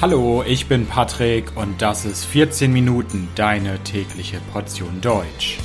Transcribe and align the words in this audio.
Hallo, 0.00 0.44
ich 0.46 0.66
bin 0.66 0.86
Patrick 0.86 1.56
und 1.56 1.82
das 1.82 2.04
ist 2.04 2.24
14 2.24 2.72
Minuten 2.72 3.26
deine 3.34 3.82
tägliche 3.82 4.38
Portion 4.52 5.00
Deutsch. 5.00 5.58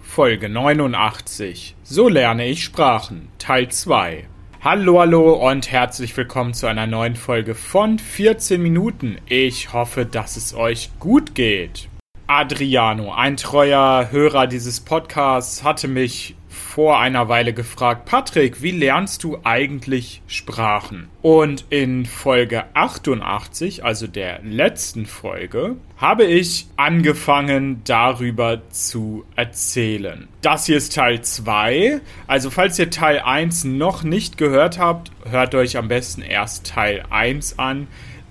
Folge 0.00 0.48
89. 0.48 1.76
So 1.84 2.08
lerne 2.08 2.48
ich 2.48 2.64
Sprachen. 2.64 3.28
Teil 3.38 3.68
2. 3.68 4.26
Hallo, 4.62 4.98
hallo 4.98 5.48
und 5.48 5.70
herzlich 5.70 6.16
willkommen 6.16 6.54
zu 6.54 6.66
einer 6.66 6.88
neuen 6.88 7.14
Folge 7.14 7.54
von 7.54 8.00
14 8.00 8.60
Minuten. 8.60 9.18
Ich 9.26 9.72
hoffe, 9.72 10.06
dass 10.06 10.36
es 10.36 10.54
euch 10.54 10.90
gut 10.98 11.36
geht. 11.36 11.88
Adriano, 12.26 13.14
ein 13.14 13.36
treuer 13.36 14.08
Hörer 14.10 14.48
dieses 14.48 14.80
Podcasts, 14.80 15.62
hatte 15.62 15.86
mich 15.86 16.34
vor 16.56 16.98
einer 16.98 17.28
Weile 17.28 17.52
gefragt, 17.52 18.06
Patrick, 18.06 18.62
wie 18.62 18.70
lernst 18.70 19.22
du 19.22 19.38
eigentlich 19.44 20.22
Sprachen? 20.26 21.08
Und 21.22 21.64
in 21.70 22.06
Folge 22.06 22.64
88, 22.74 23.84
also 23.84 24.06
der 24.06 24.40
letzten 24.42 25.06
Folge, 25.06 25.76
habe 25.96 26.24
ich 26.24 26.66
angefangen 26.76 27.82
darüber 27.84 28.62
zu 28.70 29.24
erzählen. 29.36 30.28
Das 30.42 30.66
hier 30.66 30.76
ist 30.76 30.94
Teil 30.94 31.22
2. 31.22 32.00
Also 32.26 32.50
falls 32.50 32.78
ihr 32.78 32.90
Teil 32.90 33.20
1 33.20 33.64
noch 33.64 34.02
nicht 34.02 34.38
gehört 34.38 34.78
habt, 34.78 35.12
hört 35.28 35.54
euch 35.54 35.76
am 35.76 35.88
besten 35.88 36.22
erst 36.22 36.66
Teil 36.66 37.04
1 37.10 37.58
an, 37.58 37.86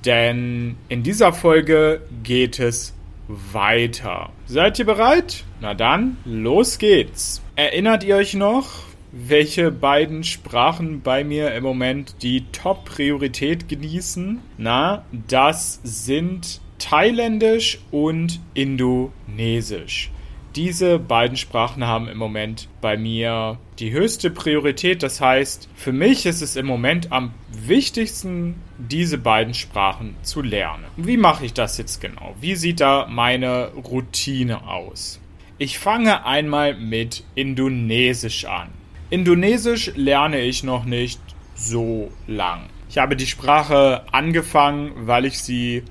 denn 0.06 0.78
in 0.90 1.04
dieser 1.04 1.34
Folge 1.34 2.02
geht 2.24 2.60
es 2.60 2.94
weiter. 3.28 4.30
Seid 4.46 4.80
ihr 4.80 4.86
bereit? 4.86 5.44
Na 5.62 5.74
dann, 5.74 6.18
los 6.26 6.78
geht's. 6.78 7.42
Erinnert 7.56 8.04
ihr 8.04 8.16
euch 8.18 8.34
noch, 8.34 8.84
welche 9.12 9.72
beiden 9.72 10.24
Sprachen 10.24 11.02
bei 11.02 11.24
mir 11.24 11.54
im 11.54 11.64
Moment 11.64 12.16
die 12.22 12.44
Top-Priorität 12.52 13.70
genießen? 13.70 14.42
Na, 14.58 15.06
das 15.28 15.80
sind 15.84 16.60
Thailändisch 16.80 17.80
und 17.92 18.42
Indonesisch. 18.54 20.12
Diese 20.56 21.00
beiden 21.00 21.36
Sprachen 21.36 21.86
haben 21.86 22.08
im 22.08 22.18
Moment 22.18 22.70
bei 22.80 22.96
mir 22.96 23.58
die 23.80 23.92
höchste 23.92 24.32
Priorität. 24.32 25.04
Das 25.04 25.20
heißt, 25.20 25.68
für 25.76 25.92
mich 25.92 26.26
ist 26.26 26.42
es 26.42 26.56
im 26.56 26.66
Moment 26.66 27.12
am 27.12 27.34
wichtigsten, 27.52 28.56
diese 28.78 29.18
beiden 29.18 29.54
Sprachen 29.54 30.16
zu 30.22 30.42
lernen. 30.42 30.86
Wie 30.96 31.18
mache 31.18 31.46
ich 31.46 31.52
das 31.52 31.78
jetzt 31.78 32.00
genau? 32.00 32.36
Wie 32.40 32.56
sieht 32.56 32.80
da 32.80 33.06
meine 33.10 33.74
Routine 33.74 34.66
aus? 34.66 35.20
Ich 35.58 35.78
fange 35.78 36.26
einmal 36.26 36.74
mit 36.74 37.26
Indonesisch 37.36 38.46
an. 38.46 38.70
Indonesisch 39.10 39.92
lerne 39.96 40.40
ich 40.40 40.64
noch 40.64 40.86
nicht 40.86 41.20
so 41.54 42.12
lang. 42.28 42.70
Ich 42.90 42.98
habe 42.98 43.18
die 43.18 43.28
Sprache 43.28 44.04
angefangen, 44.14 44.92
weil 45.06 45.26
ich 45.26 45.40
sie 45.40 45.84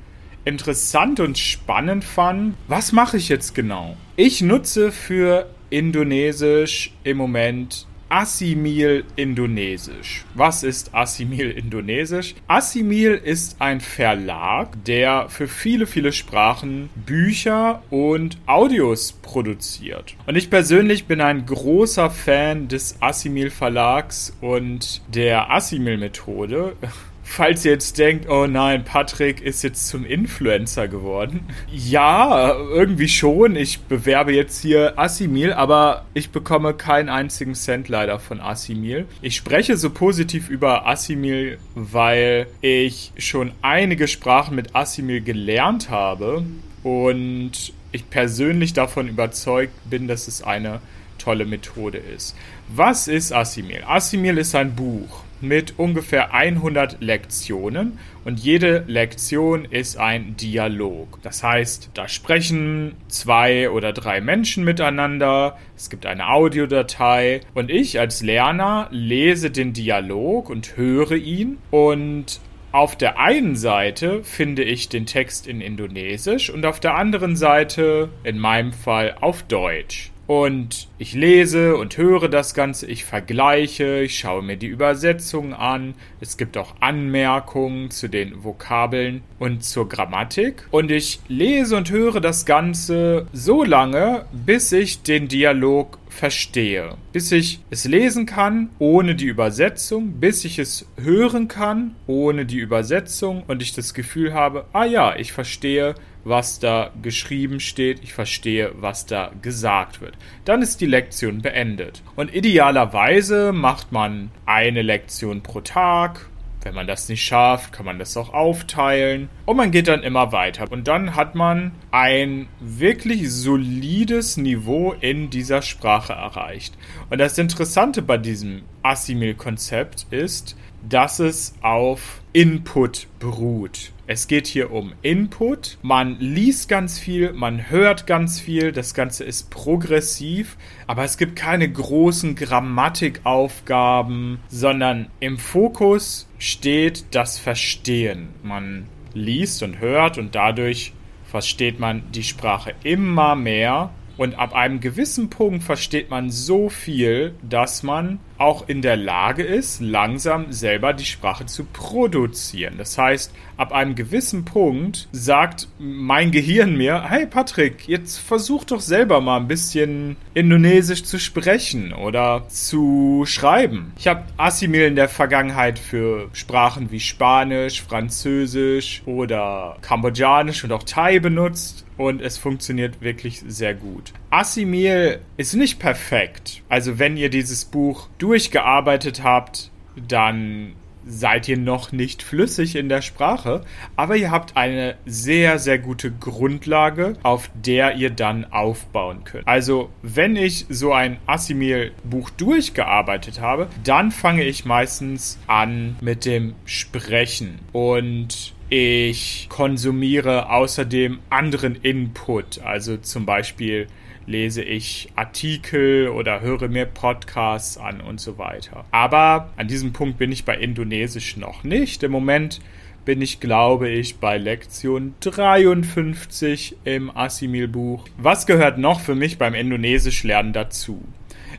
interessant 0.44 1.20
und 1.20 1.38
spannend 1.38 2.04
fand. 2.04 2.54
Was 2.68 2.92
mache 2.92 3.16
ich 3.16 3.28
jetzt 3.28 3.54
genau? 3.54 3.96
Ich 4.16 4.40
nutze 4.42 4.92
für 4.92 5.46
Indonesisch 5.70 6.92
im 7.02 7.16
Moment 7.16 7.86
Assimil 8.08 9.04
Indonesisch. 9.16 10.24
Was 10.34 10.62
ist 10.62 10.94
Assimil 10.94 11.50
Indonesisch? 11.50 12.36
Assimil 12.46 13.14
ist 13.14 13.60
ein 13.60 13.80
Verlag, 13.80 14.84
der 14.84 15.28
für 15.30 15.48
viele, 15.48 15.86
viele 15.88 16.12
Sprachen 16.12 16.90
Bücher 16.94 17.82
und 17.90 18.38
Audios 18.46 19.14
produziert. 19.14 20.14
Und 20.26 20.36
ich 20.36 20.48
persönlich 20.48 21.06
bin 21.06 21.20
ein 21.20 21.44
großer 21.44 22.08
Fan 22.08 22.68
des 22.68 23.02
Assimil 23.02 23.50
Verlags 23.50 24.36
und 24.40 25.02
der 25.08 25.50
Assimil 25.50 25.96
Methode 25.96 26.76
falls 27.24 27.64
ihr 27.64 27.72
jetzt 27.72 27.98
denkt, 27.98 28.28
oh 28.28 28.46
nein, 28.46 28.84
Patrick 28.84 29.40
ist 29.40 29.64
jetzt 29.64 29.88
zum 29.88 30.04
Influencer 30.04 30.86
geworden. 30.86 31.40
Ja, 31.72 32.54
irgendwie 32.54 33.08
schon. 33.08 33.56
Ich 33.56 33.80
bewerbe 33.80 34.32
jetzt 34.32 34.60
hier 34.62 34.98
Assimil, 34.98 35.52
aber 35.52 36.04
ich 36.14 36.30
bekomme 36.30 36.74
keinen 36.74 37.08
einzigen 37.08 37.54
Cent 37.54 37.88
leider 37.88 38.20
von 38.20 38.40
Assimil. 38.40 39.06
Ich 39.22 39.34
spreche 39.34 39.76
so 39.76 39.90
positiv 39.90 40.48
über 40.48 40.86
Assimil, 40.86 41.58
weil 41.74 42.46
ich 42.60 43.12
schon 43.16 43.52
einige 43.62 44.06
Sprachen 44.06 44.54
mit 44.54 44.76
Assimil 44.76 45.22
gelernt 45.22 45.90
habe 45.90 46.44
und 46.82 47.72
ich 47.90 48.10
persönlich 48.10 48.74
davon 48.74 49.08
überzeugt 49.08 49.72
bin, 49.88 50.06
dass 50.06 50.28
es 50.28 50.42
eine 50.42 50.80
tolle 51.18 51.46
Methode 51.46 51.98
ist. 51.98 52.36
Was 52.68 53.08
ist 53.08 53.32
Assimil? 53.32 53.82
Assimil 53.86 54.38
ist 54.38 54.54
ein 54.54 54.74
Buch 54.74 55.23
mit 55.46 55.74
ungefähr 55.78 56.34
100 56.34 56.98
Lektionen 57.00 57.98
und 58.24 58.40
jede 58.40 58.84
Lektion 58.86 59.64
ist 59.64 59.98
ein 59.98 60.36
Dialog. 60.36 61.18
Das 61.22 61.42
heißt, 61.42 61.90
da 61.94 62.08
sprechen 62.08 62.94
zwei 63.08 63.70
oder 63.70 63.92
drei 63.92 64.20
Menschen 64.20 64.64
miteinander, 64.64 65.58
es 65.76 65.90
gibt 65.90 66.06
eine 66.06 66.28
Audiodatei 66.30 67.40
und 67.54 67.70
ich 67.70 68.00
als 68.00 68.22
Lerner 68.22 68.88
lese 68.90 69.50
den 69.50 69.72
Dialog 69.72 70.50
und 70.50 70.76
höre 70.76 71.12
ihn 71.12 71.58
und 71.70 72.40
auf 72.72 72.96
der 72.96 73.20
einen 73.20 73.54
Seite 73.54 74.24
finde 74.24 74.64
ich 74.64 74.88
den 74.88 75.06
Text 75.06 75.46
in 75.46 75.60
Indonesisch 75.60 76.50
und 76.50 76.66
auf 76.66 76.80
der 76.80 76.96
anderen 76.96 77.36
Seite, 77.36 78.08
in 78.24 78.36
meinem 78.36 78.72
Fall, 78.72 79.14
auf 79.20 79.44
Deutsch. 79.44 80.10
Und 80.26 80.88
ich 80.98 81.12
lese 81.12 81.76
und 81.76 81.96
höre 81.98 82.28
das 82.28 82.54
Ganze, 82.54 82.86
ich 82.86 83.04
vergleiche, 83.04 84.00
ich 84.00 84.18
schaue 84.18 84.42
mir 84.42 84.56
die 84.56 84.66
Übersetzung 84.66 85.52
an. 85.52 85.94
Es 86.20 86.36
gibt 86.36 86.56
auch 86.56 86.74
Anmerkungen 86.80 87.90
zu 87.90 88.08
den 88.08 88.42
Vokabeln 88.42 89.22
und 89.38 89.64
zur 89.64 89.88
Grammatik. 89.88 90.66
Und 90.70 90.90
ich 90.90 91.20
lese 91.28 91.76
und 91.76 91.90
höre 91.90 92.20
das 92.20 92.46
Ganze 92.46 93.26
so 93.32 93.64
lange, 93.64 94.24
bis 94.32 94.72
ich 94.72 95.02
den 95.02 95.28
Dialog 95.28 95.98
verstehe. 96.08 96.94
Bis 97.12 97.32
ich 97.32 97.60
es 97.70 97.84
lesen 97.84 98.24
kann 98.24 98.70
ohne 98.78 99.14
die 99.16 99.26
Übersetzung, 99.26 100.20
bis 100.20 100.44
ich 100.44 100.58
es 100.58 100.86
hören 100.96 101.48
kann 101.48 101.96
ohne 102.06 102.46
die 102.46 102.58
Übersetzung 102.58 103.42
und 103.46 103.60
ich 103.62 103.74
das 103.74 103.94
Gefühl 103.94 104.32
habe, 104.32 104.66
ah 104.72 104.84
ja, 104.84 105.16
ich 105.16 105.32
verstehe, 105.32 105.94
was 106.24 106.58
da 106.58 106.90
geschrieben 107.02 107.60
steht, 107.60 108.02
ich 108.02 108.12
verstehe, 108.14 108.72
was 108.76 109.06
da 109.06 109.30
gesagt 109.42 110.00
wird. 110.00 110.16
Dann 110.44 110.62
ist 110.62 110.80
die 110.80 110.86
Lektion 110.86 111.42
beendet. 111.42 112.02
Und 112.16 112.34
idealerweise 112.34 113.52
macht 113.52 113.92
man 113.92 114.30
eine 114.46 114.82
Lektion 114.82 115.42
pro 115.42 115.60
Tag. 115.60 116.28
Wenn 116.64 116.74
man 116.74 116.86
das 116.86 117.10
nicht 117.10 117.22
schafft, 117.22 117.74
kann 117.74 117.84
man 117.84 117.98
das 117.98 118.16
auch 118.16 118.32
aufteilen. 118.32 119.28
Und 119.44 119.58
man 119.58 119.70
geht 119.70 119.86
dann 119.86 120.02
immer 120.02 120.32
weiter. 120.32 120.72
Und 120.72 120.88
dann 120.88 121.14
hat 121.14 121.34
man 121.34 121.72
ein 121.90 122.48
wirklich 122.58 123.30
solides 123.30 124.38
Niveau 124.38 124.94
in 124.98 125.28
dieser 125.28 125.60
Sprache 125.60 126.14
erreicht. 126.14 126.74
Und 127.10 127.18
das 127.18 127.36
Interessante 127.36 128.00
bei 128.00 128.16
diesem 128.16 128.62
Assimil-Konzept 128.82 130.06
ist, 130.10 130.56
dass 130.88 131.18
es 131.18 131.54
auf 131.60 132.22
Input 132.32 133.08
beruht. 133.18 133.92
Es 134.06 134.26
geht 134.26 134.46
hier 134.46 134.70
um 134.70 134.92
Input. 135.00 135.78
Man 135.80 136.18
liest 136.18 136.68
ganz 136.68 136.98
viel, 136.98 137.32
man 137.32 137.70
hört 137.70 138.06
ganz 138.06 138.38
viel. 138.38 138.70
Das 138.70 138.92
Ganze 138.92 139.24
ist 139.24 139.50
progressiv, 139.50 140.58
aber 140.86 141.04
es 141.04 141.16
gibt 141.16 141.36
keine 141.36 141.66
großen 141.70 142.34
Grammatikaufgaben, 142.34 144.40
sondern 144.48 145.08
im 145.20 145.38
Fokus 145.38 146.28
steht 146.44 147.06
das 147.12 147.38
Verstehen. 147.38 148.28
Man 148.42 148.86
liest 149.14 149.62
und 149.62 149.78
hört 149.78 150.18
und 150.18 150.34
dadurch 150.34 150.92
versteht 151.24 151.80
man 151.80 152.02
die 152.12 152.22
Sprache 152.22 152.74
immer 152.82 153.34
mehr 153.34 153.90
und 154.18 154.38
ab 154.38 154.54
einem 154.54 154.80
gewissen 154.80 155.30
Punkt 155.30 155.64
versteht 155.64 156.10
man 156.10 156.28
so 156.28 156.68
viel, 156.68 157.34
dass 157.42 157.82
man 157.82 158.20
auch 158.38 158.68
in 158.68 158.82
der 158.82 158.96
Lage 158.96 159.42
ist, 159.42 159.80
langsam 159.80 160.52
selber 160.52 160.92
die 160.92 161.04
Sprache 161.04 161.46
zu 161.46 161.64
produzieren. 161.64 162.74
Das 162.78 162.98
heißt, 162.98 163.32
ab 163.56 163.72
einem 163.72 163.94
gewissen 163.94 164.44
Punkt 164.44 165.08
sagt 165.12 165.68
mein 165.78 166.30
Gehirn 166.30 166.76
mir, 166.76 167.08
hey 167.08 167.26
Patrick, 167.26 167.86
jetzt 167.86 168.18
versuch 168.18 168.64
doch 168.64 168.80
selber 168.80 169.20
mal 169.20 169.38
ein 169.38 169.48
bisschen 169.48 170.16
Indonesisch 170.34 171.04
zu 171.04 171.18
sprechen 171.18 171.92
oder 171.92 172.48
zu 172.48 173.24
schreiben. 173.26 173.92
Ich 173.98 174.08
habe 174.08 174.24
Assimil 174.36 174.82
in 174.82 174.96
der 174.96 175.08
Vergangenheit 175.08 175.78
für 175.78 176.28
Sprachen 176.32 176.90
wie 176.90 177.00
Spanisch, 177.00 177.82
Französisch 177.82 179.02
oder 179.06 179.76
Kambodschanisch 179.80 180.64
und 180.64 180.72
auch 180.72 180.82
Thai 180.82 181.20
benutzt 181.20 181.84
und 181.96 182.20
es 182.20 182.38
funktioniert 182.38 183.00
wirklich 183.00 183.42
sehr 183.46 183.74
gut. 183.74 184.12
Assimil 184.30 185.20
ist 185.36 185.54
nicht 185.54 185.78
perfekt. 185.78 186.62
Also 186.68 186.98
wenn 186.98 187.16
ihr 187.16 187.30
dieses 187.30 187.64
Buch 187.64 188.08
durchgearbeitet 188.24 189.22
habt, 189.22 189.70
dann 190.08 190.76
seid 191.06 191.46
ihr 191.46 191.58
noch 191.58 191.92
nicht 191.92 192.22
flüssig 192.22 192.74
in 192.74 192.88
der 192.88 193.02
Sprache, 193.02 193.60
aber 193.96 194.16
ihr 194.16 194.30
habt 194.30 194.56
eine 194.56 194.96
sehr, 195.04 195.58
sehr 195.58 195.78
gute 195.78 196.10
Grundlage, 196.10 197.18
auf 197.22 197.50
der 197.54 197.96
ihr 197.96 198.08
dann 198.08 198.46
aufbauen 198.50 199.24
könnt. 199.24 199.46
Also, 199.46 199.90
wenn 200.00 200.36
ich 200.36 200.64
so 200.70 200.94
ein 200.94 201.18
Assimil-Buch 201.26 202.30
durchgearbeitet 202.30 203.42
habe, 203.42 203.68
dann 203.84 204.10
fange 204.10 204.44
ich 204.44 204.64
meistens 204.64 205.38
an 205.46 205.96
mit 206.00 206.24
dem 206.24 206.54
Sprechen 206.64 207.58
und 207.72 208.54
ich 208.70 209.48
konsumiere 209.50 210.48
außerdem 210.48 211.18
anderen 211.28 211.76
Input, 211.76 212.62
also 212.62 212.96
zum 212.96 213.26
Beispiel 213.26 213.88
lese 214.26 214.62
ich 214.62 215.10
Artikel 215.16 216.08
oder 216.08 216.40
höre 216.40 216.68
mir 216.68 216.86
Podcasts 216.86 217.78
an 217.78 218.00
und 218.00 218.20
so 218.20 218.38
weiter. 218.38 218.84
Aber 218.90 219.50
an 219.56 219.68
diesem 219.68 219.92
Punkt 219.92 220.18
bin 220.18 220.32
ich 220.32 220.44
bei 220.44 220.56
Indonesisch 220.56 221.36
noch 221.36 221.64
nicht. 221.64 222.02
Im 222.02 222.12
Moment 222.12 222.60
bin 223.04 223.20
ich, 223.20 223.40
glaube 223.40 223.88
ich, 223.88 224.16
bei 224.16 224.38
Lektion 224.38 225.14
53 225.20 226.76
im 226.84 227.14
Assimil-Buch. 227.14 228.06
Was 228.16 228.46
gehört 228.46 228.78
noch 228.78 229.00
für 229.00 229.14
mich 229.14 229.36
beim 229.38 229.54
Indonesisch 229.54 230.24
lernen 230.24 230.52
dazu? 230.52 231.02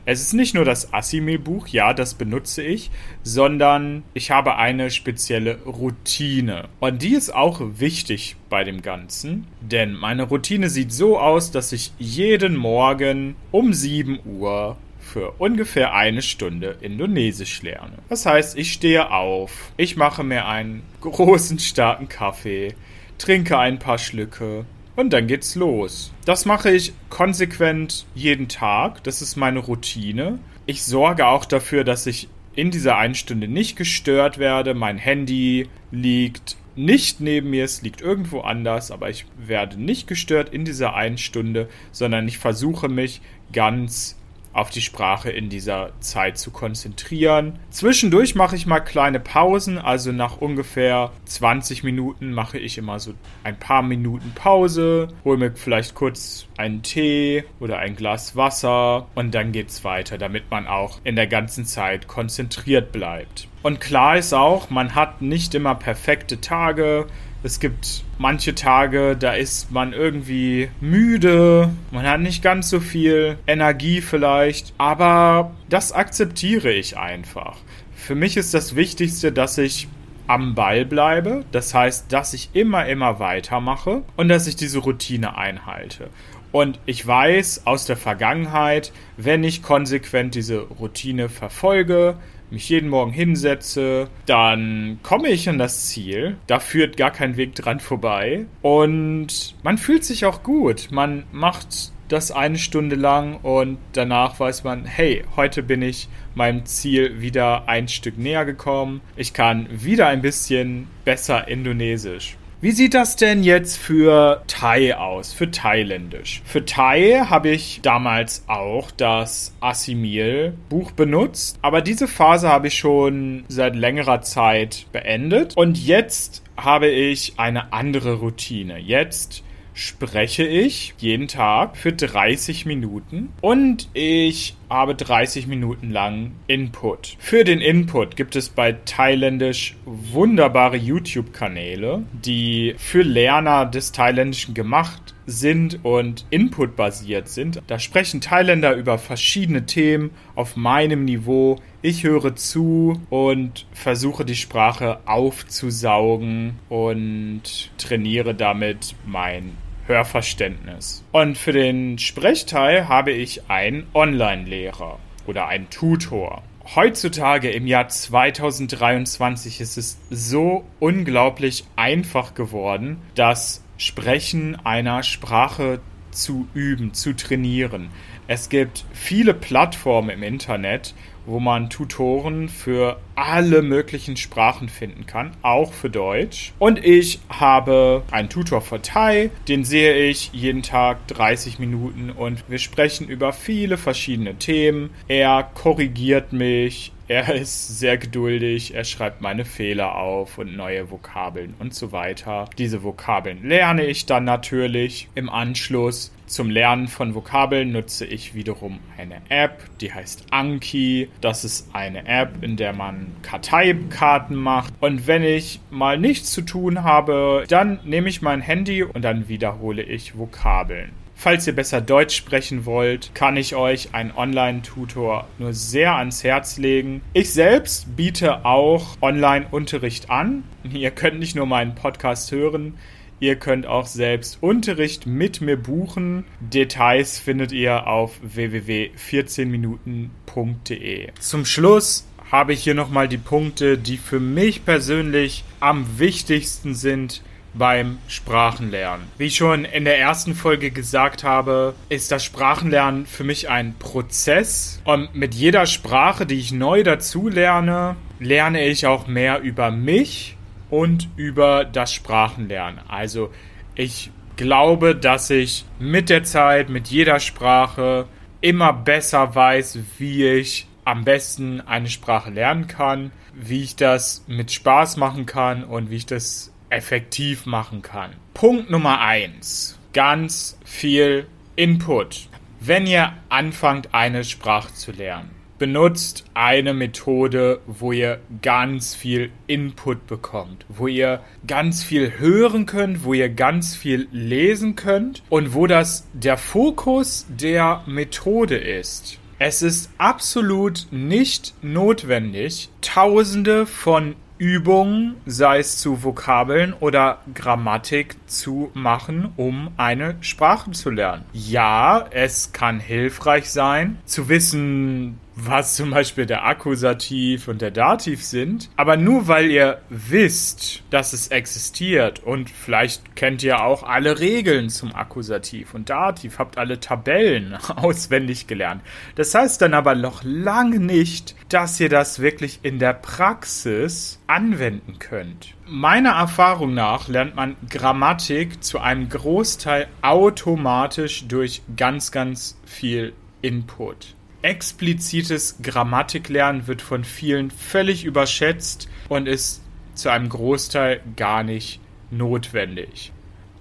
Es 0.08 0.20
ist 0.20 0.34
nicht 0.34 0.54
nur 0.54 0.64
das 0.64 0.94
Assimil-Buch, 0.94 1.66
ja, 1.66 1.92
das 1.92 2.14
benutze 2.14 2.62
ich, 2.62 2.92
sondern 3.24 4.04
ich 4.14 4.30
habe 4.30 4.54
eine 4.54 4.92
spezielle 4.92 5.58
Routine. 5.62 6.68
Und 6.78 7.02
die 7.02 7.14
ist 7.14 7.34
auch 7.34 7.60
wichtig 7.60 8.36
bei 8.48 8.62
dem 8.62 8.82
Ganzen, 8.82 9.48
denn 9.60 9.94
meine 9.94 10.22
Routine 10.22 10.70
sieht 10.70 10.92
so 10.92 11.18
aus, 11.18 11.50
dass 11.50 11.72
ich 11.72 11.92
jeden 11.98 12.54
Morgen 12.54 13.34
um 13.50 13.72
7 13.72 14.20
Uhr 14.24 14.76
für 15.00 15.32
ungefähr 15.38 15.92
eine 15.92 16.22
Stunde 16.22 16.76
Indonesisch 16.80 17.62
lerne. 17.62 17.98
Das 18.08 18.26
heißt, 18.26 18.56
ich 18.56 18.72
stehe 18.72 19.10
auf, 19.10 19.72
ich 19.76 19.96
mache 19.96 20.22
mir 20.22 20.46
einen 20.46 20.84
großen, 21.00 21.58
starken 21.58 22.08
Kaffee, 22.08 22.76
trinke 23.18 23.58
ein 23.58 23.80
paar 23.80 23.98
Schlücke, 23.98 24.66
und 24.96 25.12
dann 25.12 25.26
geht's 25.26 25.54
los. 25.54 26.12
Das 26.24 26.44
mache 26.46 26.70
ich 26.70 26.92
konsequent 27.10 28.06
jeden 28.14 28.48
Tag. 28.48 29.04
Das 29.04 29.22
ist 29.22 29.36
meine 29.36 29.60
Routine. 29.60 30.38
Ich 30.64 30.82
sorge 30.82 31.26
auch 31.26 31.44
dafür, 31.44 31.84
dass 31.84 32.06
ich 32.06 32.28
in 32.54 32.70
dieser 32.70 32.96
einen 32.96 33.14
Stunde 33.14 33.46
nicht 33.46 33.76
gestört 33.76 34.38
werde. 34.38 34.74
Mein 34.74 34.98
Handy 34.98 35.68
liegt 35.90 36.56
nicht 36.74 37.20
neben 37.20 37.50
mir, 37.50 37.64
es 37.64 37.82
liegt 37.82 38.00
irgendwo 38.00 38.40
anders, 38.40 38.90
aber 38.90 39.08
ich 39.08 39.26
werde 39.38 39.80
nicht 39.80 40.06
gestört 40.06 40.50
in 40.50 40.64
dieser 40.64 40.94
einen 40.94 41.18
Stunde, 41.18 41.68
sondern 41.92 42.28
ich 42.28 42.38
versuche 42.38 42.88
mich 42.88 43.20
ganz 43.52 44.16
auf 44.56 44.70
die 44.70 44.80
Sprache 44.80 45.30
in 45.30 45.50
dieser 45.50 45.90
Zeit 46.00 46.38
zu 46.38 46.50
konzentrieren. 46.50 47.58
Zwischendurch 47.70 48.34
mache 48.34 48.56
ich 48.56 48.66
mal 48.66 48.80
kleine 48.80 49.20
Pausen, 49.20 49.76
also 49.76 50.12
nach 50.12 50.38
ungefähr 50.38 51.12
20 51.26 51.84
Minuten 51.84 52.32
mache 52.32 52.58
ich 52.58 52.78
immer 52.78 52.98
so 52.98 53.12
ein 53.44 53.58
paar 53.58 53.82
Minuten 53.82 54.32
Pause, 54.34 55.08
hole 55.24 55.36
mir 55.36 55.52
vielleicht 55.52 55.94
kurz 55.94 56.46
einen 56.56 56.82
Tee 56.82 57.44
oder 57.60 57.78
ein 57.78 57.96
Glas 57.96 58.34
Wasser 58.34 59.08
und 59.14 59.34
dann 59.34 59.52
geht's 59.52 59.84
weiter, 59.84 60.16
damit 60.16 60.50
man 60.50 60.66
auch 60.66 61.00
in 61.04 61.16
der 61.16 61.26
ganzen 61.26 61.66
Zeit 61.66 62.08
konzentriert 62.08 62.92
bleibt. 62.92 63.48
Und 63.62 63.80
klar 63.80 64.16
ist 64.16 64.32
auch, 64.32 64.70
man 64.70 64.94
hat 64.94 65.22
nicht 65.22 65.54
immer 65.54 65.74
perfekte 65.74 66.40
Tage. 66.40 67.08
Es 67.42 67.60
gibt 67.60 68.02
manche 68.18 68.54
Tage, 68.54 69.16
da 69.16 69.34
ist 69.34 69.70
man 69.70 69.92
irgendwie 69.92 70.68
müde, 70.80 71.70
man 71.90 72.06
hat 72.06 72.20
nicht 72.20 72.42
ganz 72.42 72.70
so 72.70 72.80
viel 72.80 73.38
Energie 73.46 74.00
vielleicht, 74.00 74.72
aber 74.78 75.54
das 75.68 75.92
akzeptiere 75.92 76.72
ich 76.72 76.96
einfach. 76.96 77.58
Für 77.94 78.14
mich 78.14 78.36
ist 78.36 78.54
das 78.54 78.74
Wichtigste, 78.74 79.32
dass 79.32 79.58
ich 79.58 79.88
am 80.26 80.54
Ball 80.54 80.84
bleibe, 80.84 81.44
das 81.52 81.72
heißt, 81.72 82.12
dass 82.12 82.34
ich 82.34 82.50
immer, 82.52 82.86
immer 82.86 83.20
weitermache 83.20 84.02
und 84.16 84.28
dass 84.28 84.46
ich 84.46 84.56
diese 84.56 84.78
Routine 84.78 85.38
einhalte. 85.38 86.10
Und 86.52 86.80
ich 86.86 87.06
weiß 87.06 87.66
aus 87.66 87.84
der 87.84 87.96
Vergangenheit, 87.96 88.92
wenn 89.16 89.44
ich 89.44 89.62
konsequent 89.62 90.34
diese 90.34 90.60
Routine 90.60 91.28
verfolge, 91.28 92.16
mich 92.50 92.68
jeden 92.68 92.88
Morgen 92.88 93.12
hinsetze, 93.12 94.08
dann 94.26 94.98
komme 95.02 95.28
ich 95.28 95.48
an 95.48 95.58
das 95.58 95.88
Ziel. 95.88 96.36
Da 96.46 96.60
führt 96.60 96.96
gar 96.96 97.10
kein 97.10 97.36
Weg 97.36 97.54
dran 97.54 97.80
vorbei. 97.80 98.46
Und 98.62 99.54
man 99.62 99.78
fühlt 99.78 100.04
sich 100.04 100.24
auch 100.24 100.42
gut. 100.42 100.88
Man 100.90 101.24
macht 101.32 101.92
das 102.08 102.30
eine 102.30 102.58
Stunde 102.58 102.96
lang 102.96 103.38
und 103.42 103.78
danach 103.92 104.38
weiß 104.38 104.64
man, 104.64 104.84
hey, 104.84 105.24
heute 105.34 105.62
bin 105.62 105.82
ich 105.82 106.08
meinem 106.34 106.64
Ziel 106.64 107.20
wieder 107.20 107.68
ein 107.68 107.88
Stück 107.88 108.16
näher 108.16 108.44
gekommen. 108.44 109.00
Ich 109.16 109.32
kann 109.32 109.66
wieder 109.70 110.06
ein 110.06 110.22
bisschen 110.22 110.86
besser 111.04 111.48
Indonesisch. 111.48 112.36
Wie 112.66 112.72
sieht 112.72 112.94
das 112.94 113.14
denn 113.14 113.44
jetzt 113.44 113.78
für 113.78 114.42
Thai 114.48 114.96
aus, 114.96 115.32
für 115.32 115.52
Thailändisch? 115.52 116.42
Für 116.44 116.64
Thai 116.64 117.24
habe 117.30 117.50
ich 117.50 117.78
damals 117.80 118.42
auch 118.48 118.90
das 118.90 119.54
Assimil-Buch 119.60 120.90
benutzt, 120.90 121.60
aber 121.62 121.80
diese 121.80 122.08
Phase 122.08 122.48
habe 122.48 122.66
ich 122.66 122.74
schon 122.74 123.44
seit 123.46 123.76
längerer 123.76 124.20
Zeit 124.22 124.86
beendet 124.90 125.56
und 125.56 125.78
jetzt 125.78 126.42
habe 126.56 126.88
ich 126.88 127.34
eine 127.36 127.72
andere 127.72 128.14
Routine. 128.14 128.78
Jetzt 128.78 129.44
spreche 129.76 130.44
ich 130.44 130.94
jeden 130.96 131.28
Tag 131.28 131.76
für 131.76 131.92
30 131.92 132.64
Minuten 132.64 133.28
und 133.42 133.90
ich 133.92 134.56
habe 134.70 134.94
30 134.94 135.46
Minuten 135.46 135.90
lang 135.90 136.32
Input. 136.46 137.16
Für 137.18 137.44
den 137.44 137.60
Input 137.60 138.16
gibt 138.16 138.36
es 138.36 138.48
bei 138.48 138.72
Thailändisch 138.72 139.76
wunderbare 139.84 140.78
YouTube-Kanäle, 140.78 142.02
die 142.24 142.74
für 142.78 143.02
Lerner 143.02 143.66
des 143.66 143.92
Thailändischen 143.92 144.54
gemacht 144.54 145.14
sind 145.26 145.84
und 145.84 146.24
inputbasiert 146.30 147.28
sind. 147.28 147.60
Da 147.66 147.78
sprechen 147.78 148.22
Thailänder 148.22 148.74
über 148.74 148.96
verschiedene 148.96 149.66
Themen 149.66 150.10
auf 150.36 150.56
meinem 150.56 151.04
Niveau. 151.04 151.60
Ich 151.82 152.02
höre 152.02 152.34
zu 152.34 153.00
und 153.10 153.66
versuche 153.72 154.24
die 154.24 154.36
Sprache 154.36 155.00
aufzusaugen 155.04 156.58
und 156.70 157.70
trainiere 157.76 158.34
damit 158.34 158.94
mein 159.04 159.52
Hörverständnis. 159.86 161.04
Und 161.12 161.38
für 161.38 161.52
den 161.52 161.98
Sprechteil 161.98 162.88
habe 162.88 163.12
ich 163.12 163.48
einen 163.48 163.86
Online-Lehrer 163.94 164.98
oder 165.26 165.46
einen 165.48 165.70
Tutor. 165.70 166.42
Heutzutage 166.74 167.50
im 167.50 167.66
Jahr 167.66 167.88
2023 167.88 169.60
ist 169.60 169.78
es 169.78 169.98
so 170.10 170.64
unglaublich 170.80 171.64
einfach 171.76 172.34
geworden, 172.34 172.98
das 173.14 173.62
Sprechen 173.78 174.56
einer 174.64 175.02
Sprache 175.02 175.80
zu 176.16 176.48
üben, 176.54 176.94
zu 176.94 177.14
trainieren. 177.14 177.90
Es 178.26 178.48
gibt 178.48 178.84
viele 178.92 179.34
Plattformen 179.34 180.10
im 180.10 180.22
Internet, 180.22 180.94
wo 181.26 181.40
man 181.40 181.70
Tutoren 181.70 182.48
für 182.48 182.98
alle 183.14 183.62
möglichen 183.62 184.16
Sprachen 184.16 184.68
finden 184.68 185.06
kann, 185.06 185.32
auch 185.42 185.72
für 185.72 185.90
Deutsch. 185.90 186.52
Und 186.58 186.84
ich 186.84 187.20
habe 187.28 188.02
einen 188.10 188.28
Tutor 188.28 188.60
für 188.60 188.80
Thai, 188.80 189.30
den 189.48 189.64
sehe 189.64 190.08
ich 190.08 190.30
jeden 190.32 190.62
Tag 190.62 191.06
30 191.08 191.58
Minuten 191.58 192.10
und 192.10 192.44
wir 192.48 192.58
sprechen 192.58 193.08
über 193.08 193.32
viele 193.32 193.76
verschiedene 193.76 194.36
Themen. 194.36 194.90
Er 195.08 195.42
korrigiert 195.42 196.32
mich, 196.32 196.92
er 197.08 197.34
ist 197.34 197.78
sehr 197.78 197.98
geduldig, 197.98 198.74
er 198.74 198.84
schreibt 198.84 199.20
meine 199.20 199.44
Fehler 199.44 199.94
auf 199.94 200.38
und 200.38 200.56
neue 200.56 200.90
Vokabeln 200.90 201.54
und 201.58 201.74
so 201.74 201.92
weiter. 201.92 202.48
Diese 202.58 202.82
Vokabeln 202.82 203.46
lerne 203.46 203.84
ich 203.84 204.06
dann 204.06 204.24
natürlich 204.24 205.08
im 205.14 205.28
Anschluss. 205.28 206.12
Zum 206.26 206.50
Lernen 206.50 206.88
von 206.88 207.14
Vokabeln 207.14 207.70
nutze 207.70 208.04
ich 208.04 208.34
wiederum 208.34 208.80
eine 208.98 209.22
App, 209.28 209.62
die 209.80 209.94
heißt 209.94 210.26
Anki. 210.30 211.08
Das 211.20 211.44
ist 211.44 211.68
eine 211.72 212.08
App, 212.08 212.42
in 212.42 212.56
der 212.56 212.72
man 212.72 213.06
Karteikarten 213.22 214.34
macht. 214.34 214.74
Und 214.80 215.06
wenn 215.06 215.22
ich 215.22 215.60
mal 215.70 215.98
nichts 215.98 216.32
zu 216.32 216.42
tun 216.42 216.82
habe, 216.82 217.44
dann 217.48 217.78
nehme 217.84 218.08
ich 218.08 218.22
mein 218.22 218.40
Handy 218.40 218.82
und 218.82 219.02
dann 219.02 219.28
wiederhole 219.28 219.82
ich 219.82 220.18
Vokabeln. 220.18 221.05
Falls 221.18 221.46
ihr 221.46 221.54
besser 221.54 221.80
Deutsch 221.80 222.14
sprechen 222.14 222.66
wollt, 222.66 223.14
kann 223.14 223.38
ich 223.38 223.56
euch 223.56 223.94
einen 223.94 224.12
Online-Tutor 224.12 225.26
nur 225.38 225.54
sehr 225.54 225.96
ans 225.96 226.22
Herz 226.22 226.58
legen. 226.58 227.00
Ich 227.14 227.32
selbst 227.32 227.96
biete 227.96 228.44
auch 228.44 228.98
Online-Unterricht 229.00 230.10
an. 230.10 230.44
Ihr 230.70 230.90
könnt 230.90 231.18
nicht 231.18 231.34
nur 231.34 231.46
meinen 231.46 231.74
Podcast 231.74 232.32
hören, 232.32 232.74
Ihr 233.18 233.36
könnt 233.36 233.64
auch 233.64 233.86
selbst 233.86 234.42
Unterricht 234.42 235.06
mit 235.06 235.40
mir 235.40 235.56
buchen. 235.56 236.26
Details 236.40 237.18
findet 237.18 237.50
ihr 237.50 237.86
auf 237.86 238.20
www.14minuten.de. 238.22 241.12
Zum 241.18 241.46
Schluss 241.46 242.06
habe 242.30 242.52
ich 242.52 242.62
hier 242.62 242.74
nochmal 242.74 243.08
die 243.08 243.16
Punkte, 243.16 243.78
die 243.78 243.96
für 243.96 244.20
mich 244.20 244.66
persönlich 244.66 245.44
am 245.60 245.98
wichtigsten 245.98 246.74
sind 246.74 247.22
beim 247.58 247.98
Sprachenlernen. 248.08 249.06
Wie 249.18 249.26
ich 249.26 249.36
schon 249.36 249.64
in 249.64 249.84
der 249.84 249.98
ersten 249.98 250.34
Folge 250.34 250.70
gesagt 250.70 251.24
habe, 251.24 251.74
ist 251.88 252.12
das 252.12 252.24
Sprachenlernen 252.24 253.06
für 253.06 253.24
mich 253.24 253.48
ein 253.48 253.74
Prozess 253.78 254.80
und 254.84 255.14
mit 255.14 255.34
jeder 255.34 255.66
Sprache, 255.66 256.26
die 256.26 256.38
ich 256.38 256.52
neu 256.52 256.82
dazu 256.82 257.28
lerne, 257.28 257.96
lerne 258.18 258.64
ich 258.66 258.86
auch 258.86 259.06
mehr 259.06 259.40
über 259.40 259.70
mich 259.70 260.36
und 260.70 261.08
über 261.16 261.64
das 261.64 261.92
Sprachenlernen. 261.92 262.80
Also 262.88 263.30
ich 263.74 264.10
glaube, 264.36 264.94
dass 264.94 265.30
ich 265.30 265.64
mit 265.78 266.10
der 266.10 266.24
Zeit, 266.24 266.68
mit 266.68 266.88
jeder 266.88 267.20
Sprache 267.20 268.06
immer 268.40 268.72
besser 268.72 269.34
weiß, 269.34 269.78
wie 269.98 270.26
ich 270.26 270.66
am 270.84 271.04
besten 271.04 271.60
eine 271.62 271.88
Sprache 271.88 272.30
lernen 272.30 272.68
kann, 272.68 273.10
wie 273.34 273.62
ich 273.62 273.76
das 273.76 274.24
mit 274.28 274.52
Spaß 274.52 274.96
machen 274.96 275.26
kann 275.26 275.64
und 275.64 275.90
wie 275.90 275.96
ich 275.96 276.06
das 276.06 276.52
effektiv 276.76 277.46
machen 277.46 277.82
kann. 277.82 278.12
Punkt 278.34 278.70
Nummer 278.70 279.00
eins: 279.00 279.78
Ganz 279.92 280.58
viel 280.64 281.26
Input. 281.56 282.28
Wenn 282.60 282.86
ihr 282.86 283.12
anfangt, 283.28 283.94
eine 283.94 284.24
Sprache 284.24 284.74
zu 284.74 284.92
lernen, 284.92 285.30
benutzt 285.58 286.24
eine 286.34 286.74
Methode, 286.74 287.60
wo 287.66 287.92
ihr 287.92 288.20
ganz 288.42 288.94
viel 288.94 289.30
Input 289.46 290.06
bekommt, 290.06 290.66
wo 290.68 290.86
ihr 290.86 291.22
ganz 291.46 291.82
viel 291.82 292.18
hören 292.18 292.66
könnt, 292.66 293.04
wo 293.04 293.14
ihr 293.14 293.28
ganz 293.28 293.74
viel 293.74 294.08
lesen 294.12 294.76
könnt 294.76 295.22
und 295.28 295.54
wo 295.54 295.66
das 295.66 296.06
der 296.12 296.36
Fokus 296.36 297.26
der 297.28 297.82
Methode 297.86 298.56
ist. 298.56 299.18
Es 299.38 299.62
ist 299.62 299.90
absolut 299.98 300.86
nicht 300.90 301.54
notwendig, 301.62 302.70
tausende 302.80 303.66
von 303.66 304.16
Übungen, 304.38 305.16
sei 305.26 305.58
es 305.60 305.78
zu 305.78 306.02
Vokabeln 306.02 306.74
oder 306.78 307.18
Grammatik, 307.34 308.16
zu 308.26 308.70
machen, 308.74 309.32
um 309.36 309.70
eine 309.76 310.16
Sprache 310.20 310.70
zu 310.72 310.90
lernen. 310.90 311.24
Ja, 311.32 312.06
es 312.10 312.52
kann 312.52 312.80
hilfreich 312.80 313.50
sein, 313.50 313.98
zu 314.04 314.28
wissen, 314.28 315.18
was 315.36 315.76
zum 315.76 315.90
Beispiel 315.90 316.24
der 316.24 316.46
Akkusativ 316.46 317.46
und 317.46 317.60
der 317.60 317.70
Dativ 317.70 318.24
sind. 318.24 318.70
Aber 318.76 318.96
nur 318.96 319.28
weil 319.28 319.50
ihr 319.50 319.82
wisst, 319.90 320.82
dass 320.90 321.12
es 321.12 321.28
existiert 321.28 322.24
und 322.24 322.48
vielleicht 322.48 323.14
kennt 323.14 323.42
ihr 323.42 323.62
auch 323.62 323.82
alle 323.82 324.18
Regeln 324.18 324.70
zum 324.70 324.94
Akkusativ 324.94 325.74
und 325.74 325.90
Dativ, 325.90 326.38
habt 326.38 326.56
alle 326.56 326.80
Tabellen 326.80 327.54
auswendig 327.76 328.46
gelernt. 328.46 328.82
Das 329.14 329.34
heißt 329.34 329.60
dann 329.60 329.74
aber 329.74 329.94
noch 329.94 330.22
lange 330.24 330.80
nicht, 330.80 331.36
dass 331.50 331.78
ihr 331.78 331.90
das 331.90 332.20
wirklich 332.20 332.60
in 332.62 332.78
der 332.78 332.94
Praxis 332.94 334.18
anwenden 334.26 334.98
könnt. 334.98 335.54
Meiner 335.66 336.12
Erfahrung 336.12 336.72
nach 336.72 337.08
lernt 337.08 337.36
man 337.36 337.56
Grammatik 337.68 338.64
zu 338.64 338.78
einem 338.78 339.08
Großteil 339.08 339.88
automatisch 340.00 341.26
durch 341.28 341.62
ganz, 341.76 342.10
ganz 342.10 342.58
viel 342.64 343.12
Input 343.42 344.15
explizites 344.46 345.58
Grammatiklernen 345.60 346.68
wird 346.68 346.80
von 346.80 347.02
vielen 347.02 347.50
völlig 347.50 348.04
überschätzt 348.04 348.88
und 349.08 349.26
ist 349.26 349.60
zu 349.94 350.08
einem 350.08 350.28
Großteil 350.28 351.00
gar 351.16 351.42
nicht 351.42 351.80
notwendig. 352.12 353.12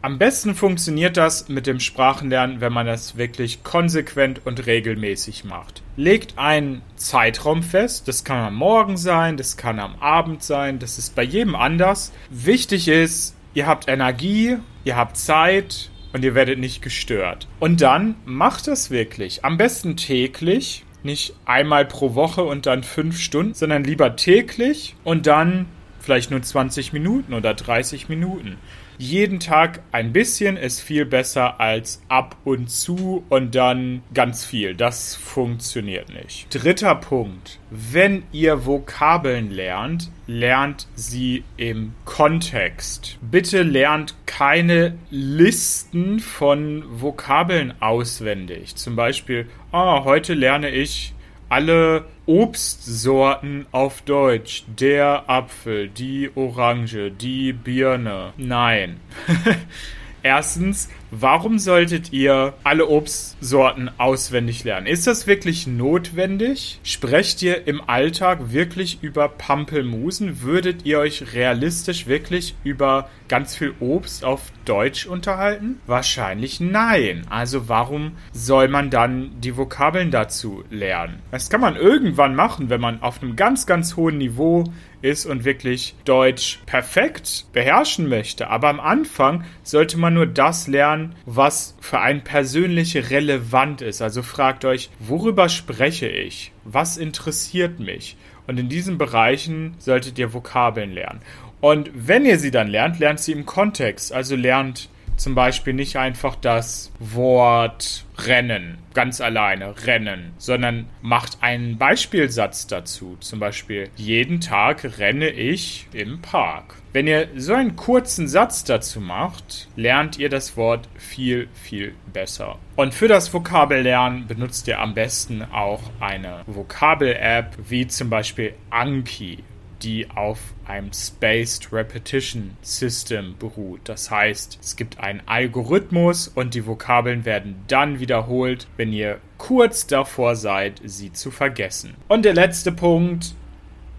Am 0.04 0.20
besten 0.20 0.54
funktioniert 0.54 1.18
das 1.18 1.50
mit 1.50 1.65
dem 1.65 1.80
Sprachenlernen, 1.80 2.62
wenn 2.62 2.72
man 2.72 2.86
das 2.86 3.18
wirklich 3.18 3.63
konsequent 3.63 4.46
und 4.46 4.68
regelmäßig 4.68 5.44
macht. 5.44 5.82
Legt 5.98 6.38
einen 6.38 6.84
Zeitraum 6.96 7.63
fest, 7.63 8.08
das 8.08 8.24
kann 8.24 8.38
am 8.46 8.56
Morgen 8.56 8.98
sein, 8.98 9.38
das 9.38 9.58
kann 9.58 9.80
am 9.80 9.96
Abend 9.96 10.44
sein, 10.44 10.77
das 10.77 11.00
ist 11.00 11.15
bei 11.15 11.24
jedem 11.24 11.56
anders. 11.56 12.13
Wichtig 12.30 12.88
ist, 12.88 13.36
ihr 13.56 13.65
habt 13.65 13.88
Energie, 13.88 14.58
ihr 14.84 14.96
habt 14.96 15.18
Zeit, 15.18 15.89
und 16.16 16.24
ihr 16.24 16.34
werdet 16.34 16.60
nicht 16.60 16.82
gestört. 16.82 17.46
Und 17.60 17.82
dann 17.82 18.16
macht 18.24 18.68
das 18.68 18.90
wirklich. 18.90 19.44
Am 19.44 19.58
besten 19.58 19.98
täglich, 19.98 20.86
nicht 21.04 21.34
einmal 21.44 21.84
pro 21.84 22.16
Woche 22.16 22.46
und 22.46 22.66
dann 22.68 22.84
fünf 22.84 23.20
Stunden, 23.20 23.54
sondern 23.54 23.84
lieber 23.84 24.16
täglich 24.16 24.96
und 25.04 25.28
dann 25.28 25.66
vielleicht 26.00 26.32
nur 26.32 26.42
20 26.42 26.94
Minuten 26.94 27.34
oder 27.34 27.54
30 27.54 28.08
Minuten 28.08 28.56
jeden 28.98 29.40
Tag 29.40 29.82
ein 29.92 30.14
bisschen 30.14 30.58
ist 30.58 30.82
viel 30.82 31.06
besser 31.06 31.60
als 31.60 32.02
ab 32.08 32.38
und 32.44 32.70
zu 32.70 33.24
und 33.30 33.56
dann 33.56 34.04
ganz 34.14 34.46
viel. 34.46 34.75
Das 34.75 35.16
funktioniert 35.16 36.10
nicht. 36.10 36.48
Dritter 36.50 36.96
Punkt. 36.96 37.60
Wenn 37.70 38.24
ihr 38.32 38.66
Vokabeln 38.66 39.52
lernt, 39.52 40.12
lernt 40.28 40.88
sie 40.96 41.44
im 41.58 41.94
Kontext. 42.06 43.18
Bitte 43.22 43.64
lernt 43.64 44.16
keine 44.25 44.98
Listen 45.10 46.20
von 46.20 46.84
Vokabeln 46.88 47.74
auswendig. 47.82 48.75
Zum 48.75 48.96
Beispiel, 48.96 49.48
ah, 49.72 50.04
heute 50.04 50.34
lerne 50.34 50.70
ich 50.70 51.15
alle 51.50 52.06
Obstsorten 52.25 53.66
auf 53.72 54.02
Deutsch. 54.02 54.64
Der 54.68 55.30
Apfel, 55.30 55.90
die 55.90 56.32
Orange, 56.36 57.12
die 57.12 57.54
Birne. 57.54 58.34
Nein. 58.38 59.00
Erstens, 60.24 60.90
warum 61.12 61.60
solltet 61.60 62.12
ihr 62.14 62.54
alle 62.64 62.88
Obstsorten 62.88 63.90
auswendig 63.98 64.64
lernen? 64.64 64.88
Ist 64.88 65.08
das 65.08 65.28
wirklich 65.28 65.68
notwendig? 65.68 66.80
Sprecht 66.84 67.42
ihr 67.42 67.68
im 67.68 67.82
Alltag 67.88 68.52
wirklich 68.52 69.00
über 69.02 69.30
Pampelmusen? 69.30 70.42
Würdet 70.42 70.86
ihr 70.86 71.00
euch 71.00 71.34
realistisch 71.34 72.08
wirklich 72.08 72.56
über 72.64 73.10
ganz 73.28 73.56
viel 73.56 73.74
Obst 73.80 74.24
auf 74.24 74.52
Deutsch 74.66 75.06
unterhalten? 75.06 75.80
Wahrscheinlich 75.86 76.60
nein. 76.60 77.26
Also 77.30 77.68
warum 77.70 78.14
soll 78.32 78.68
man 78.68 78.90
dann 78.90 79.32
die 79.42 79.58
Vokabeln 79.58 80.12
dazu 80.12 80.64
lernen? 80.70 81.22
Das 81.32 81.50
kann 81.50 81.62
man 81.62 81.76
irgendwann 81.76 82.36
machen, 82.36 82.70
wenn 82.70 82.82
man 82.82 83.02
auf 83.02 83.22
einem 83.22 83.36
ganz, 83.36 83.66
ganz 83.66 83.96
hohen 83.96 84.18
Niveau 84.18 84.66
ist 85.02 85.26
und 85.26 85.46
wirklich 85.46 85.96
Deutsch 86.04 86.60
perfekt 86.66 87.46
beherrschen 87.54 88.10
möchte. 88.10 88.50
Aber 88.50 88.70
am 88.70 88.80
Anfang 88.80 89.44
sollte 89.62 89.98
man 89.98 90.16
nur 90.16 90.26
das 90.26 90.68
lernen, 90.68 90.95
was 91.25 91.75
für 91.80 92.00
einen 92.00 92.24
persönlich 92.24 93.10
relevant 93.10 93.82
ist. 93.82 94.02
Also 94.02 94.22
fragt 94.22 94.66
euch, 94.66 94.90
worüber 95.00 95.50
spreche 95.50 96.08
ich? 96.08 96.52
Was 96.64 96.98
interessiert 96.98 97.80
mich? 97.80 98.18
Und 98.48 98.60
in 98.60 98.70
diesen 98.70 98.98
Bereichen 98.98 99.75
solltet 99.80 100.20
ihr 100.20 100.34
Vokabeln 100.34 100.92
lernen. 100.94 101.22
Und 101.62 101.90
wenn 101.94 102.25
ihr 102.25 102.38
sie 102.38 102.52
dann 102.52 102.68
lernt, 102.68 103.00
lernt 103.00 103.20
sie 103.20 103.32
im 103.32 103.46
Kontext. 103.46 104.14
Also 104.14 104.36
lernt 104.36 104.90
zum 105.18 105.34
Beispiel 105.34 105.74
nicht 105.74 105.98
einfach 105.98 106.36
das 106.36 106.92
Wort 107.00 108.06
Rennen 108.18 108.78
ganz 108.94 109.22
alleine, 109.22 109.75
Rennen, 109.86 110.34
sondern 110.38 110.88
macht 111.02 111.38
einen 111.42 111.78
Beispielsatz 111.78 112.66
dazu. 112.66 113.18
Zum 113.20 113.40
Beispiel, 113.40 113.90
jeden 113.96 114.42
Tag 114.42 114.98
renne 114.98 115.30
ich 115.30 115.88
im 115.94 116.22
Park. 116.22 116.75
Wenn 116.96 117.08
ihr 117.08 117.28
so 117.36 117.54
einen 117.54 117.75
kurzen 117.75 118.30
Satz 118.30 118.64
dazu 118.64 119.02
macht, 119.02 119.68
lernt 119.75 120.18
ihr 120.18 120.30
das 120.30 120.56
Wort 120.56 120.88
viel, 120.96 121.50
viel 121.54 121.94
besser. 122.14 122.58
Und 122.78 122.94
für 122.94 123.10
das 123.10 123.34
Vokabellernen 123.34 124.28
benutzt 124.28 124.66
ihr 124.70 124.80
am 124.80 124.94
besten 124.94 125.42
auch 125.42 125.82
eine 126.00 126.44
Vokabel-App 126.48 127.58
wie 127.68 127.86
zum 127.88 128.10
Beispiel 128.10 128.54
Anki 128.70 129.40
die 129.84 130.10
auf 130.10 130.40
einem 130.66 130.94
Spaced 130.94 131.74
Repetition 131.74 132.56
System 132.62 133.36
beruht. 133.38 133.82
Das 133.84 134.10
heißt, 134.10 134.58
es 134.62 134.78
gibt 134.78 134.98
einen 135.02 135.22
Algorithmus 135.25 136.30
und 136.30 136.54
die 136.54 136.66
Vokabeln 136.66 137.25
werden 137.25 137.58
dann 137.68 138.00
wiederholt, 138.00 138.68
wenn 138.78 138.94
ihr 138.94 139.20
kurz 139.38 139.86
davor 139.86 140.38
seid, 140.38 140.80
sie 140.86 141.12
zu 141.12 141.30
vergessen. 141.30 141.96
Und 142.08 142.24
der 142.24 142.34
letzte 142.34 142.72
Punkt, 142.72 143.36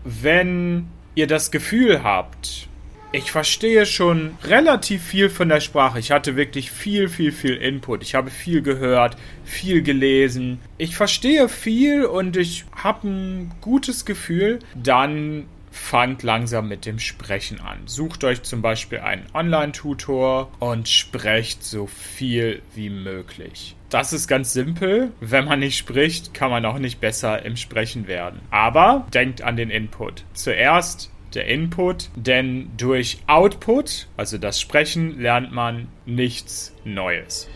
wenn 0.03 0.89
ihr 1.15 1.27
das 1.27 1.51
Gefühl 1.51 2.03
habt, 2.03 2.69
ich 3.17 3.33
verstehe 3.33 3.87
schon 3.87 4.37
relativ 4.45 5.03
viel 5.03 5.31
von 5.31 5.49
der 5.49 5.61
Sprache. 5.61 5.99
Ich 5.99 6.11
hatte 6.11 6.37
wirklich 6.37 6.71
viel, 6.71 7.09
viel, 7.09 7.33
viel 7.33 7.55
Input. 7.55 8.03
Ich 8.03 8.15
habe 8.15 8.31
viel 8.31 8.61
gehört, 8.61 9.17
viel 9.45 9.83
gelesen. 9.83 10.61
Ich 10.77 10.97
verstehe 10.97 11.49
viel 11.49 12.05
und 12.05 12.37
ich 12.37 12.67
habe 12.77 13.09
ein 13.09 13.55
gutes 13.63 14.05
Gefühl. 14.05 14.59
Dann 14.75 15.47
fangt 15.71 16.23
langsam 16.23 16.69
mit 16.69 16.85
dem 16.85 16.99
Sprechen 16.99 17.61
an. 17.61 17.87
Sucht 17.87 18.23
euch 18.25 18.43
zum 18.43 18.61
Beispiel 18.61 18.99
einen 18.99 19.25
Online-Tutor 19.33 20.51
und 20.59 20.89
sprecht 20.89 21.65
so 21.65 21.87
viel 21.87 22.61
wie 22.75 22.91
möglich. 22.91 23.77
Das 23.89 24.13
ist 24.13 24.29
ganz 24.29 24.53
simpel. 24.53 25.13
Wenn 25.21 25.45
man 25.47 25.61
nicht 25.61 25.79
spricht, 25.79 26.35
kann 26.35 26.51
man 26.51 26.67
auch 26.67 26.79
nicht 26.79 27.01
besser 27.01 27.45
im 27.45 27.57
Sprechen 27.57 28.09
werden. 28.09 28.41
Aber 28.51 29.07
denkt 29.15 29.43
an 29.43 29.57
den 29.57 29.71
Input. 29.71 30.25
Zuerst 30.35 31.11
der 31.35 31.47
Input, 31.47 32.11
denn 32.15 32.71
durch 32.77 33.19
Output, 33.27 34.07
also 34.17 34.39
das 34.39 34.61
Sprechen, 34.61 35.21
lernt 35.21 35.53
man 35.53 35.89
nichts 36.05 36.73
Neues. 36.85 37.49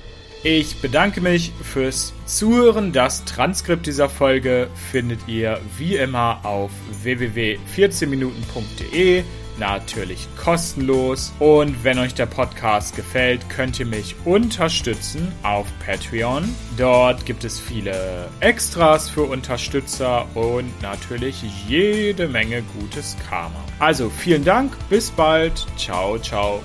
Ich 0.42 0.80
bedanke 0.80 1.20
mich 1.20 1.52
fürs 1.62 2.14
Zuhören. 2.24 2.92
Das 2.92 3.26
Transkript 3.26 3.86
dieser 3.86 4.08
Folge 4.08 4.68
findet 4.90 5.28
ihr 5.28 5.60
wie 5.76 5.96
immer 5.96 6.40
auf 6.44 6.70
www.14minuten.de. 7.02 9.22
natürlich 9.60 10.26
kostenlos. 10.36 11.32
Und 11.38 11.84
wenn 11.84 12.00
euch 12.00 12.14
der 12.14 12.26
Podcast 12.26 12.96
gefällt, 12.96 13.48
könnt 13.48 13.78
ihr 13.78 13.86
mich 13.86 14.16
unterstützen 14.24 15.30
auf 15.44 15.66
Patreon. 15.86 16.44
Dort 16.76 17.24
gibt 17.24 17.44
es 17.44 17.60
viele 17.60 18.28
Extras 18.40 19.08
für 19.08 19.22
Unterstützer 19.22 20.26
und 20.34 20.82
natürlich 20.82 21.44
jede 21.68 22.26
Menge 22.26 22.62
gutes 22.80 23.16
Karma. 23.28 23.62
Also 23.78 24.10
vielen 24.10 24.44
Dank, 24.44 24.72
bis 24.88 25.10
bald, 25.10 25.66
ciao, 25.76 26.18
ciao. 26.18 26.60